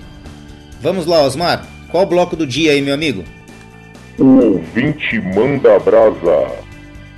Vamos 0.82 1.06
lá, 1.06 1.24
Osmar. 1.24 1.66
Qual 1.90 2.04
o 2.04 2.08
bloco 2.08 2.36
do 2.36 2.46
dia 2.46 2.74
aí, 2.74 2.82
meu 2.82 2.94
amigo? 2.94 3.24
O 4.18 4.26
ouvinte 4.26 5.18
manda 5.34 5.80
brasa. 5.80 6.48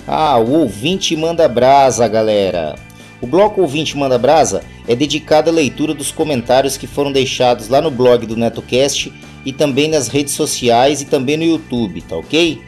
Ah, 0.07 0.37
o 0.37 0.51
ouvinte 0.51 1.15
manda 1.15 1.47
brasa, 1.47 2.07
galera. 2.07 2.75
O 3.21 3.27
bloco 3.27 3.61
Ouvinte 3.61 3.95
Manda 3.95 4.17
Brasa 4.17 4.63
é 4.87 4.95
dedicado 4.95 5.51
à 5.51 5.53
leitura 5.53 5.93
dos 5.93 6.11
comentários 6.11 6.75
que 6.75 6.87
foram 6.87 7.11
deixados 7.11 7.69
lá 7.69 7.79
no 7.79 7.91
blog 7.91 8.25
do 8.25 8.35
NetoCast 8.35 9.13
e 9.45 9.53
também 9.53 9.87
nas 9.87 10.07
redes 10.07 10.33
sociais 10.33 11.01
e 11.01 11.05
também 11.05 11.37
no 11.37 11.43
YouTube, 11.43 12.01
tá 12.01 12.15
ok? 12.15 12.59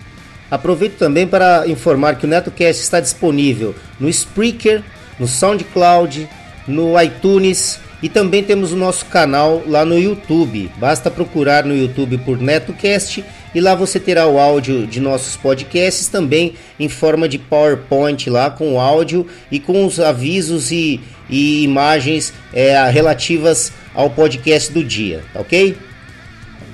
Aproveito 0.50 0.98
também 0.98 1.28
para 1.28 1.68
informar 1.68 2.16
que 2.16 2.26
o 2.26 2.30
NetoCast 2.30 2.82
está 2.82 3.00
disponível 3.00 3.76
no 4.00 4.10
Spreaker, 4.10 4.82
no 5.20 5.28
SoundCloud, 5.28 6.28
no 6.68 7.00
iTunes 7.02 7.80
e 8.02 8.10
também 8.10 8.44
temos 8.44 8.72
o 8.72 8.76
nosso 8.76 9.06
canal 9.06 9.64
lá 9.66 9.86
no 9.86 9.98
YouTube. 9.98 10.70
Basta 10.78 11.10
procurar 11.10 11.64
no 11.64 11.76
YouTube 11.76 12.18
por 12.20 12.40
NetoCast 12.40 13.24
e 13.54 13.62
lá 13.62 13.74
você 13.74 14.00
terá 14.00 14.28
o 14.28 14.38
áudio 14.38 14.86
de 14.86 15.00
nossos 15.00 15.36
podcasts 15.36 16.08
também 16.08 16.56
em 16.80 16.90
forma 16.90 17.28
de 17.28 17.38
PowerPoint 17.38 18.30
lá 18.30 18.50
com 18.50 18.74
o 18.74 18.80
áudio 18.80 19.26
e 19.50 19.60
com 19.60 19.86
os 19.86 20.00
avisos 20.00 20.72
e, 20.72 21.00
e 21.30 21.64
imagens 21.64 22.34
é, 22.54 22.78
relativas 22.90 23.72
ao 23.94 24.10
podcast 24.10 24.72
do 24.74 24.84
dia, 24.84 25.24
tá 25.34 25.40
ok? 25.40 25.78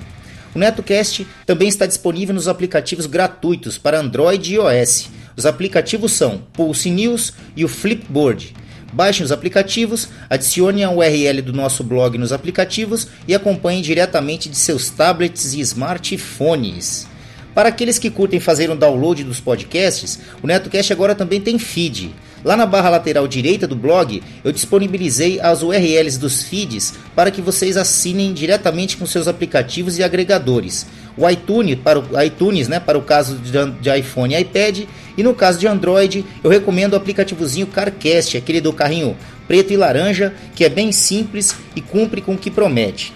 O 0.53 0.59
NetoCast 0.59 1.25
também 1.45 1.69
está 1.69 1.85
disponível 1.85 2.35
nos 2.35 2.49
aplicativos 2.49 3.05
gratuitos 3.05 3.77
para 3.77 3.99
Android 3.99 4.51
e 4.51 4.55
iOS. 4.55 5.09
Os 5.37 5.45
aplicativos 5.45 6.11
são 6.11 6.41
Pulse 6.51 6.89
News 6.89 7.31
e 7.55 7.63
o 7.63 7.69
Flipboard. 7.69 8.58
Baixem 8.91 9.23
os 9.23 9.31
aplicativos, 9.31 10.09
adicione 10.29 10.83
a 10.83 10.89
URL 10.89 11.41
do 11.41 11.53
nosso 11.53 11.83
blog 11.83 12.17
nos 12.17 12.31
aplicativos 12.31 13.07
e 13.27 13.35
acompanhem 13.35 13.81
diretamente 13.81 14.49
de 14.49 14.57
seus 14.57 14.89
tablets 14.89 15.53
e 15.53 15.59
smartphones. 15.59 17.07
Para 17.53 17.69
aqueles 17.69 17.99
que 17.99 18.09
curtem 18.09 18.39
fazer 18.39 18.69
um 18.69 18.75
download 18.75 19.23
dos 19.23 19.39
podcasts, 19.39 20.19
o 20.41 20.47
NetoCast 20.47 20.93
agora 20.93 21.13
também 21.13 21.41
tem 21.41 21.59
feed. 21.59 22.15
Lá 22.43 22.55
na 22.55 22.65
barra 22.65 22.89
lateral 22.89 23.27
direita 23.27 23.67
do 23.67 23.75
blog, 23.75 24.23
eu 24.43 24.51
disponibilizei 24.51 25.41
as 25.41 25.61
URLs 25.61 26.17
dos 26.17 26.43
feeds 26.43 26.93
para 27.13 27.29
que 27.29 27.41
vocês 27.41 27.75
assinem 27.75 28.33
diretamente 28.33 28.95
com 28.95 29.05
seus 29.05 29.27
aplicativos 29.27 29.97
e 29.97 30.03
agregadores. 30.03 30.85
O 31.17 31.29
iTunes 31.29 31.77
para 31.83 31.99
o 31.99 32.21
iTunes, 32.21 32.69
né, 32.69 32.79
para 32.79 32.97
o 32.97 33.01
caso 33.01 33.35
de, 33.35 33.51
de 33.81 33.97
iPhone 33.97 34.33
e 34.33 34.39
iPad, 34.39 34.85
e 35.19 35.23
no 35.23 35.33
caso 35.33 35.59
de 35.59 35.67
Android, 35.67 36.25
eu 36.41 36.49
recomendo 36.49 36.93
o 36.93 36.95
aplicativozinho 36.95 37.67
CarCast, 37.67 38.37
aquele 38.37 38.61
do 38.61 38.71
carrinho 38.71 39.17
preto 39.49 39.73
e 39.73 39.75
laranja, 39.75 40.33
que 40.55 40.63
é 40.63 40.69
bem 40.69 40.93
simples 40.93 41.53
e 41.75 41.81
cumpre 41.81 42.21
com 42.21 42.35
o 42.35 42.37
que 42.37 42.49
promete. 42.49 43.13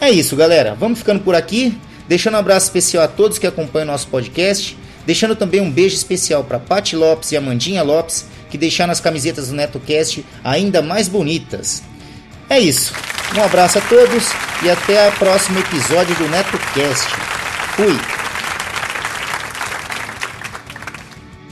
É 0.00 0.10
isso, 0.10 0.34
galera. 0.34 0.74
Vamos 0.74 0.98
ficando 0.98 1.20
por 1.20 1.36
aqui. 1.36 1.78
Deixando 2.08 2.34
um 2.34 2.38
abraço 2.38 2.66
especial 2.66 3.04
a 3.04 3.06
todos 3.06 3.38
que 3.38 3.46
acompanham 3.46 3.86
nosso 3.86 4.08
podcast. 4.08 4.76
Deixando 5.06 5.36
também 5.36 5.60
um 5.60 5.70
beijo 5.70 5.94
especial 5.94 6.42
para 6.42 6.58
Pati 6.58 6.96
Lopes 6.96 7.30
e 7.30 7.36
Amandinha 7.36 7.84
Lopes, 7.84 8.26
que 8.50 8.58
deixaram 8.58 8.90
as 8.90 8.98
camisetas 8.98 9.50
do 9.50 9.54
NetoCast 9.54 10.26
ainda 10.42 10.82
mais 10.82 11.06
bonitas. 11.06 11.80
É 12.50 12.58
isso. 12.58 12.92
Um 13.36 13.42
abraço 13.44 13.78
a 13.78 13.82
todos 13.82 14.24
e 14.64 14.68
até 14.68 15.08
o 15.10 15.12
próximo 15.12 15.60
episódio 15.60 16.16
do 16.16 16.28
NetoCast. 16.28 17.08
Fui! 17.76 18.17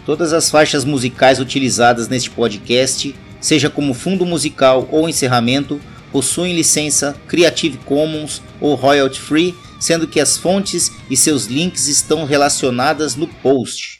Todas 0.06 0.32
as 0.32 0.48
faixas 0.48 0.84
musicais 0.84 1.40
utilizadas 1.40 2.06
neste 2.06 2.30
podcast, 2.30 3.12
seja 3.40 3.68
como 3.68 3.92
fundo 3.92 4.24
musical 4.24 4.88
ou 4.92 5.08
encerramento, 5.08 5.80
possuem 6.12 6.54
licença 6.54 7.16
Creative 7.26 7.76
Commons 7.78 8.40
ou 8.60 8.76
Royalty 8.76 9.20
Free, 9.20 9.54
sendo 9.80 10.06
que 10.06 10.20
as 10.20 10.36
fontes 10.38 10.92
e 11.10 11.16
seus 11.16 11.46
links 11.46 11.88
estão 11.88 12.24
relacionadas 12.24 13.16
no 13.16 13.26
post. 13.26 13.95